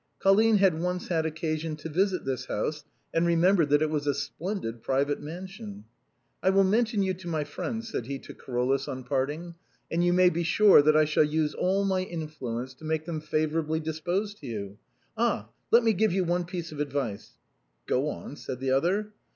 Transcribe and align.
Colline 0.17 0.57
had 0.57 0.81
once 0.81 1.09
had 1.09 1.27
occasion 1.27 1.75
to 1.75 1.87
visit 1.87 2.25
this 2.25 2.47
house, 2.47 2.85
and 3.13 3.23
remembered 3.27 3.69
that 3.69 3.83
it 3.83 3.89
was 3.91 4.07
a 4.07 4.15
splendid 4.15 4.81
private 4.81 5.21
mansion," 5.21 5.83
I 6.41 6.49
will 6.49 6.63
mention 6.63 7.03
you 7.03 7.13
to 7.13 7.27
my 7.27 7.43
friends," 7.43 7.89
said 7.89 8.07
he 8.07 8.17
to 8.17 8.33
Carolus, 8.33 8.87
on 8.87 9.03
parting;" 9.03 9.53
and 9.91 10.03
you 10.03 10.11
may 10.11 10.31
be 10.31 10.41
sure 10.41 10.81
that 10.81 10.97
I 10.97 11.05
shall 11.05 11.23
use 11.23 11.53
all 11.53 11.85
my 11.85 11.99
influence 12.01 12.73
to 12.79 12.83
make 12.83 13.05
them 13.05 13.21
favorably 13.21 13.79
disposed 13.79 14.39
to 14.39 14.47
you. 14.47 14.79
Ah, 15.17 15.49
let 15.69 15.83
me 15.83 15.93
give 15.93 16.11
you 16.11 16.23
one 16.23 16.45
piece 16.45 16.71
of 16.71 16.79
advice."" 16.79 17.33
Go 17.85 18.09
on," 18.09 18.35
said 18.37 18.59
the 18.59 18.71
other. 18.71 19.13